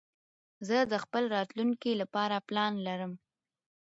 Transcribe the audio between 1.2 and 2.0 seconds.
راتلونکي